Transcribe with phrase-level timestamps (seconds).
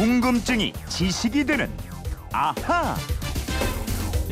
[0.00, 1.68] 궁금증이 지식이 되는
[2.32, 2.96] 아하.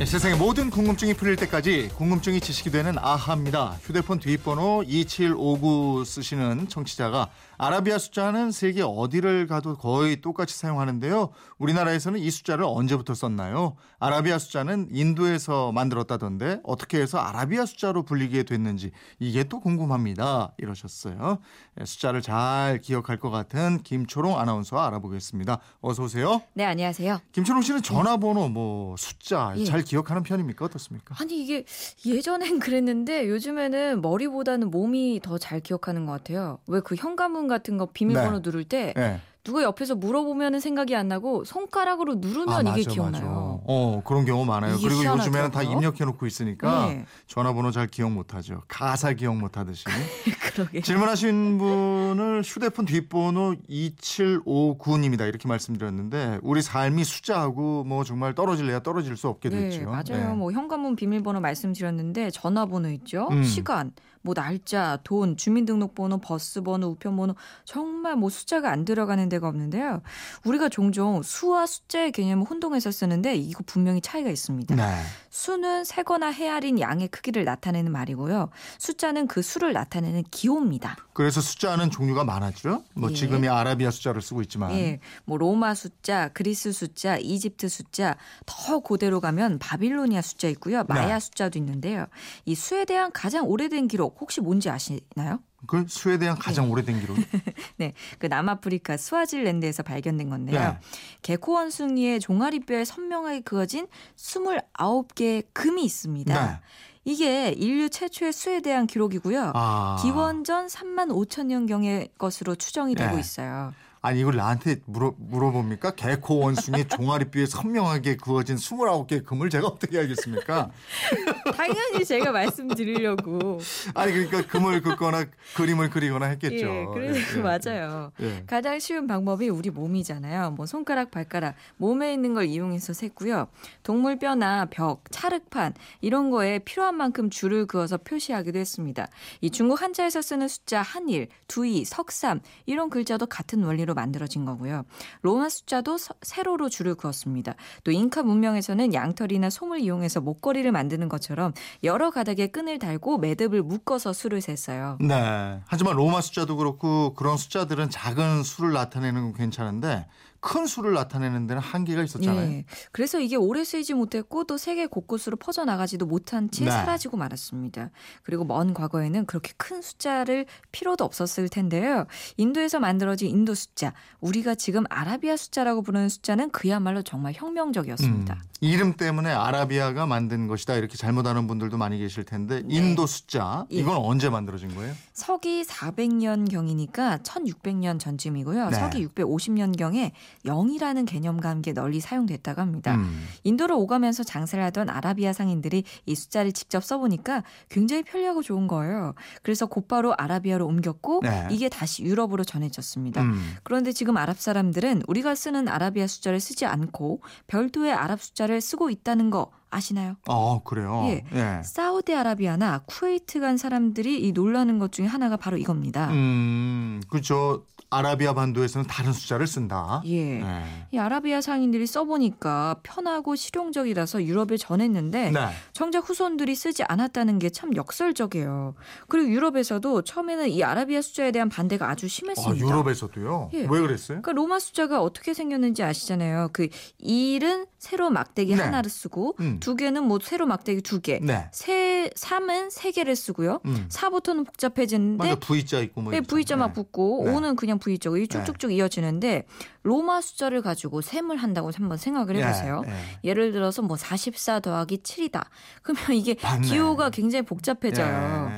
[0.00, 3.78] 예, 세상의 모든 궁금증이 풀릴 때까지 궁금증이 지식이 되는 아하입니다.
[3.82, 11.30] 휴대폰 뒷번호 2759 쓰시는 청취자가 아라비아 숫자는 세계 어디를 가도 거의 똑같이 사용하는데요.
[11.58, 13.74] 우리나라에서는 이 숫자를 언제부터 썼나요?
[13.98, 20.52] 아라비아 숫자는 인도에서 만들었다던데 어떻게 해서 아라비아 숫자로 불리게 됐는지 이게 또 궁금합니다.
[20.58, 21.38] 이러셨어요.
[21.80, 25.58] 예, 숫자를 잘 기억할 것 같은 김초롱 아나운서와 알아보겠습니다.
[25.80, 26.40] 어서 오세요.
[26.54, 27.18] 네, 안녕하세요.
[27.32, 29.64] 김초롱 씨는 전화번호 뭐 숫자 예.
[29.64, 30.64] 잘 기억하는 편입니까?
[30.64, 31.14] 어떻습니까?
[31.20, 31.64] 아니 이게
[32.06, 36.58] 예전엔 그랬는데 요즘에는 머리보다는 몸이 더 잘 기억하는 것 같아요.
[36.66, 38.40] 왜 그 현관문 같은 거 비밀번호 네.
[38.44, 39.20] 누를 때 네.
[39.44, 43.62] 누가 옆에서 물어보면은 생각이 안 나고 손가락으로 누르면 이게 기억나요.
[43.66, 44.76] 어, 그런 경우 많아요.
[44.76, 45.72] 그리고 요즘에는 다 희한하더라고요.
[45.76, 47.06] 입력해 놓고 있으니까 네.
[47.26, 48.62] 전화번호 잘 기억 못 하죠.
[48.68, 49.84] 가사 기억 못 하듯이.
[50.58, 50.80] 그러게.
[50.80, 59.28] 질문하신 분을 휴대폰 뒷번호 2759님이다 이렇게 말씀드렸는데 우리 삶이 숫자하고 뭐 정말 떨어질래야 떨어질 수
[59.28, 59.86] 없게 네, 됐죠.
[59.86, 60.02] 맞아요.
[60.30, 60.34] 네.
[60.34, 63.28] 뭐 현관문 비밀번호 말씀드렸는데 전화번호 있죠.
[63.30, 63.42] 음.
[63.44, 63.92] 시간,
[64.28, 67.34] 뭐 날짜, 돈, 주민등록번호, 버스번호, 우편번호
[67.64, 70.02] 정말 뭐 숫자가 안 들어가는 데가 없는데요.
[70.44, 74.74] 우리가 종종 수와 숫자의 개념을 혼동해서 쓰는데 이거 분명히 차이가 있습니다.
[74.74, 75.02] 네.
[75.30, 78.50] 수는 세거나 헤아린 양의 크기를 나타내는 말이고요.
[78.78, 80.96] 숫자는 그 수를 나타내는 기호입니다.
[81.14, 82.84] 그래서 숫자는 종류가 많았죠.
[82.94, 83.14] 뭐 예.
[83.14, 89.20] 지금이 아라비아 숫자를 쓰고 있지만 예, 뭐 로마 숫자, 그리스 숫자, 이집트 숫자, 더 고대로
[89.20, 90.84] 가면 바빌로니아 숫자 있고요.
[90.84, 91.20] 마야 네.
[91.20, 92.06] 숫자도 있는데요.
[92.44, 95.40] 이 수에 대한 가장 오래된 기록 혹시 뭔지 아시나요?
[95.66, 95.86] 그
[96.18, 97.16] 대한 가장 오래된 기록.
[97.76, 100.60] 네, 그 남아프리카 스와질랜드에서 발견된 건데요.
[100.60, 100.78] 네.
[101.22, 106.46] 개코 원숭이의 종아리뼈에 선명하게 그어진 29개의 금이 있습니다.
[106.46, 106.60] 네.
[107.04, 109.52] 이게 인류 최초의 수에 대한 기록이고요.
[109.54, 109.96] 아.
[110.02, 113.20] 기원전 3만 5천 년경의 것으로 추정이 되고 네.
[113.20, 113.72] 있어요.
[114.00, 115.92] 아니 이걸 나한테 물어 물어봅니까?
[115.92, 120.70] 개코 원숭이 종아리뼈에 선명하게 그어진 29개의 금을 제가 어떻게 알겠습니까?
[121.56, 123.60] 당연히 제가 말씀드리려고.
[123.94, 126.66] 아니 그러니까 금을 긋거나 그림을 그리거나 했겠죠.
[126.66, 127.42] 예, 그래서 예, 예.
[127.42, 128.12] 맞아요.
[128.20, 128.44] 예.
[128.46, 130.52] 가장 쉬운 방법이 우리 몸이잖아요.
[130.52, 133.48] 뭐 손가락, 발가락, 몸에 있는 걸 이용해서 셌고요.
[133.82, 139.08] 동물 뼈나 벽, 찰흙판 이런 거에 필요한 만큼 줄을 그어서 표시하기도 했습니다.
[139.40, 144.84] 이 중국 한자에서 쓰는 숫자 한일, 두이, 석삼 이런 글자도 같은 원리로 만들어진 거고요.
[145.22, 147.54] 로마 숫자도 서- 세로로 줄을 그었습니다.
[147.84, 154.12] 또 잉카 문명에서는 양털이나 솜을 이용해서 목걸이를 만드는 것처럼 여러 가닥에 끈을 달고 매듭을 묶어서
[154.12, 154.98] 수를 셌어요.
[155.00, 155.60] 네.
[155.66, 160.06] 하지만 로마 숫자도 그렇고 그런 숫자들은 작은 수를 나타내는 건 괜찮은데
[160.40, 162.50] 큰 수를 나타내는 데는 한계가 있었잖아요.
[162.52, 162.64] 예.
[162.92, 166.70] 그래서 이게 오래 쓰이지 못했고 또 세계 곳곳으로 퍼져나가지도 못한 채 네.
[166.70, 167.90] 사라지고 말았습니다.
[168.22, 172.06] 그리고 먼 과거에는 그렇게 큰 숫자를 필요도 없었을 텐데요.
[172.36, 178.34] 인도에서 만들어진 인도 숫자, 우리가 지금 아라비아 숫자라고 부르는 숫자는 그야말로 정말 혁명적이었습니다.
[178.34, 182.74] 음, 이름 때문에 아라비아가 만든 것이다 이렇게 잘못하는 분들도 많이 계실 텐데 네.
[182.76, 183.76] 인도 숫자 예.
[183.76, 184.94] 이건 언제 만들어진 거예요?
[185.12, 188.70] 서기 400년 경이니까 1600년 전쯤이고요.
[188.70, 188.76] 네.
[188.76, 190.12] 서기 650년 경에
[190.44, 192.94] 0이라는 개념과 함께 널리 사용됐다고 합니다.
[192.94, 193.26] 음.
[193.44, 199.14] 인도를 오가면서 장사를 하던 아라비아 상인들이 이 숫자를 직접 써보니까 굉장히 편리하고 좋은 거예요.
[199.42, 201.48] 그래서 곧바로 아라비아로 옮겼고 네.
[201.50, 203.22] 이게 다시 유럽으로 전해졌습니다.
[203.22, 203.56] 음.
[203.62, 209.30] 그런데 지금 아랍 사람들은 우리가 쓰는 아라비아 숫자를 쓰지 않고 별도의 아랍 숫자를 쓰고 있다는
[209.30, 210.16] 거 아시나요?
[210.28, 211.02] 어 그래요.
[211.08, 211.24] 예.
[211.34, 211.62] 예.
[211.64, 216.08] 사우디아라비아나 쿠웨이트 간 사람들이 이 놀라는 것 중에 하나가 바로 이겁니다.
[216.10, 217.64] 음, 그죠.
[217.90, 220.02] 아라비아 반도에서는 다른 숫자를 쓴다.
[220.04, 220.38] 예.
[220.40, 220.86] 네.
[220.92, 225.48] 이 아라비아 상인들이 써보니까 편하고 실용적이라서 유럽에 전했는데 네.
[225.72, 228.74] 정작 후손들이 쓰지 않았다는 게 참 역설적이에요.
[229.08, 232.64] 그리고 유럽에서도 처음에는 이 아라비아 숫자에 대한 반대가 아주 아, 심했습니다.
[232.66, 233.50] 유럽에서도요?
[233.54, 233.60] 예.
[233.62, 234.20] 왜 그랬어요?
[234.20, 236.50] 그러니까 로마 숫자가 어떻게 생겼는지 아시잖아요.
[236.52, 236.68] 그
[237.02, 238.62] 1은 세로 막대기 네.
[238.62, 239.57] 하나를 쓰고 음.
[239.60, 241.18] 두 개는 뭐 세로 막대기 두 개.
[241.22, 241.48] 네.
[241.52, 243.60] 세 3은 세 개를 쓰고요.
[243.66, 243.86] 음.
[243.88, 246.36] 4부터는 복잡해지는데 맞아 V자 있고 뭐 네, 이렇죠.
[246.36, 246.74] V자만 네.
[246.74, 247.32] 붙고 네.
[247.32, 249.46] 5는 그냥 V자고 이 쭉쭉쭉 이어지는데
[249.82, 252.82] 로마 숫자를 가지고 셈을 한다고 한번 생각을 해 보세요.
[252.86, 252.94] 예, 예.
[253.24, 255.44] 예를 들어서 뭐 44 더하기 7이다.
[255.82, 256.68] 그러면 이게 맞네.
[256.68, 258.48] 기호가 굉장히 복잡해져요.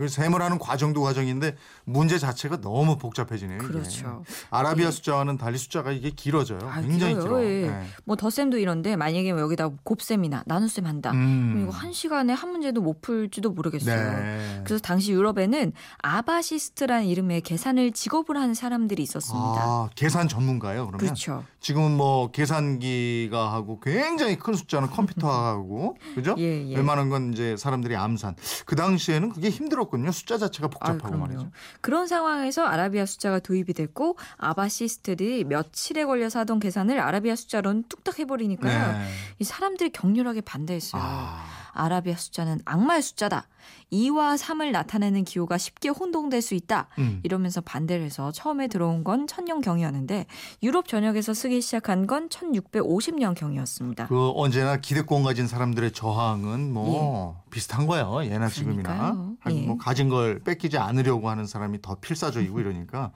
[0.00, 0.06] 예.
[0.06, 3.58] 그 하는 과정도 과정인데 문제 자체가 너무 복잡해지네요.
[3.58, 3.66] 이게.
[3.66, 4.24] 그렇죠.
[4.50, 4.90] 아라비아 예.
[4.90, 6.60] 숫자와는 달리 숫자가 이게 길어져요.
[6.62, 7.38] 아, 굉장히 길어요.
[7.38, 7.44] 길어.
[7.44, 7.66] 예.
[7.66, 7.86] 예.
[8.04, 11.10] 뭐 덧셈도 이런데 만약에 뭐 여기다 곱셈이나 나눗셈 한다.
[11.12, 11.62] 음.
[11.62, 14.20] 이거 한 시간에 한 문제도 못 풀지도 모르겠어요.
[14.20, 14.62] 네.
[14.64, 19.60] 그래서 당시 유럽에는 아바시스트라는 이름의 계산을 직업으로 하는 사람들이 있었습니다.
[19.60, 20.98] 아, 계산 전문가요, 그러면?
[20.98, 21.44] 그렇죠.
[21.60, 26.34] 지금은 뭐 계산기가 하고 굉장히 큰 숫자는 컴퓨터하고 그죠?
[26.38, 26.76] 예, 예.
[26.76, 28.36] 웬만한 건 이제 사람들이 암산.
[28.64, 29.89] 그 당시에는 그게 힘들었군요.
[29.90, 30.12] 어렵군요.
[30.12, 31.18] 숫자 자체가 복잡하고 그럼요.
[31.18, 31.50] 말이죠.
[31.80, 38.92] 그런 상황에서 아라비아 숫자가 도입이 됐고 아바시스트들이 며칠에 걸려서 하던 계산을 아라비아 숫자로는 뚝딱 해버리니까요.
[38.92, 39.08] 네.
[39.38, 41.02] 이 사람들이 격렬하게 반대했어요.
[41.04, 43.46] 아, 아라비아 숫자는 악마의 숫자다.
[43.92, 46.88] 2와 3을 나타내는 기호가 쉽게 혼동될 수 있다.
[46.98, 47.20] 음.
[47.22, 50.26] 이러면서 반대를 해서 처음에 들어온 건 천년경이었는데
[50.62, 54.08] 유럽 전역에서 쓰기 시작한 건 1650년경이었습니다.
[54.08, 58.24] 그 언제나 기득권 가진 사람들의 저항은 뭐 비슷한 거예요.
[58.24, 59.34] 예나 지금이나.
[59.48, 59.54] 예.
[59.54, 59.66] 예.
[59.66, 63.12] 뭐 가진 걸 뺏기지 않으려고 하는 사람이 더 필사적이고 이러니까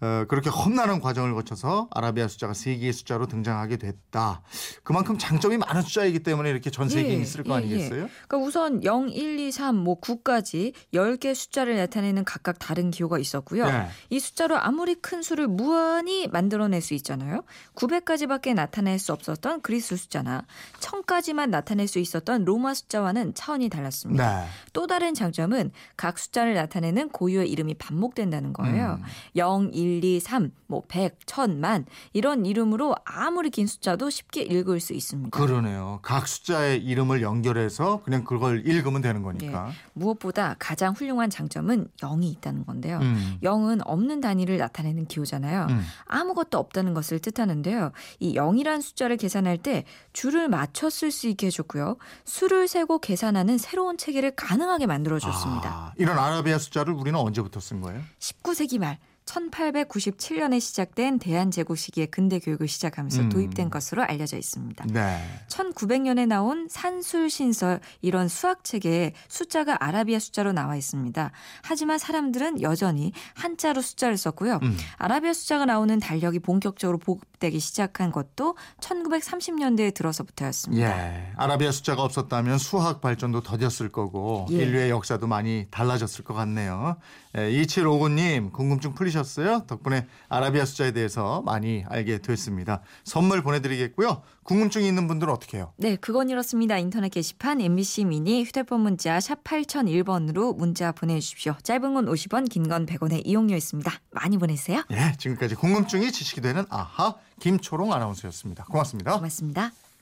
[0.00, 4.42] 어, 그렇게 험난한 과정을 거쳐서 아라비아 숫자가 세계의 숫자로 등장하게 됐다.
[4.82, 7.87] 그만큼 장점이 많은 숫자이기 때문에 이렇게 전 세계에 예, 있을 거 예, 아니겠어요?
[7.88, 13.66] 그러니까 우선 0, 1, 2, 3, 뭐 9까지 10개 숫자를 나타내는 각각 다른 기호가 있었고요.
[13.66, 13.88] 네.
[14.10, 17.42] 이 숫자로 아무리 큰 수를 무한히 만들어낼 수 있잖아요.
[17.74, 20.44] 900까지밖에 나타낼 수 없었던 그리스 숫자나
[20.80, 24.42] 1000까지만 나타낼 수 있었던 로마 숫자와는 차원이 달랐습니다.
[24.42, 24.48] 네.
[24.72, 28.98] 또 다른 장점은 각 숫자를 나타내는 고유의 이름이 반복된다는 거예요.
[29.00, 29.04] 음.
[29.36, 34.92] 0, 1, 2, 3, 뭐 100, 1000만 이런 이름으로 아무리 긴 숫자도 쉽게 읽을 수
[34.92, 35.38] 있습니다.
[35.38, 36.00] 그러네요.
[36.02, 39.70] 각 숫자의 이름을 연결해서 그냥 그걸 읽으면 되는 거니까.
[39.92, 42.98] 무엇보다 가장 훌륭한 장점은 0이 있다는 건데요.
[42.98, 43.38] 음.
[43.42, 45.66] 0은 없는 단위를 나타내는 기호잖아요.
[45.70, 45.84] 음.
[46.06, 47.92] 아무것도 없다는 것을 뜻하는데요.
[48.20, 51.96] 이 0이란 숫자를 계산할 때 줄을 맞춰 쓸 수 있게 해줬고요.
[52.24, 55.68] 수를 세고 계산하는 새로운 체계를 가능하게 만들어줬습니다.
[55.68, 58.02] 아, 이런 아라비아 숫자를 우리는 언제부터 쓴 거예요?
[58.18, 58.98] 19세기 말
[59.28, 63.28] 1897년에 시작된 대한제국 시기에 근대 교육을 시작하면서 음.
[63.28, 64.86] 도입된 것으로 알려져 있습니다.
[64.90, 65.22] 네.
[65.48, 71.30] 1900년에 나온 산술신설 이런 수학 체계에 숫자가 아라비아 숫자로 나와 있습니다.
[71.62, 74.60] 하지만 사람들은 여전히 한자로 숫자를 썼고요.
[74.62, 74.76] 음.
[74.96, 80.86] 아라비아 숫자가 나오는 달력이 본격적으로 보 급되기 시작한 것도 1930년대에 들어서부터였습니다.
[80.86, 81.32] 예.
[81.36, 84.56] 아라비아 숫자가 없었다면 수학 발전도 더뎠을 거고 예.
[84.56, 86.96] 인류의 역사도 많이 달라졌을 것 같네요.
[87.36, 89.64] 예, 2759님 궁금증 풀리셨어요?
[89.66, 92.82] 덕분에 아라비아 숫자에 대해서 많이 알게 됐습니다.
[93.04, 94.22] 선물 보내드리겠고요.
[94.48, 95.72] 궁금증이 있는 분들은 어떻게 해요?
[95.76, 96.78] 네, 그건 이렇습니다.
[96.78, 101.54] 인터넷 게시판 MBC 미니 휴대폰 문자 샵 8001번으로 문자 보내주십시오.
[101.62, 103.92] 짧은 건 50원, 긴 건 100원의 이용료 있습니다.
[104.12, 104.82] 많이 보내세요.
[104.90, 108.64] 예, 지금까지 궁금증이 지식이 되는 아하 김초롱 아나운서였습니다.
[108.64, 109.12] 고맙습니다.
[109.16, 109.70] 고맙습니다.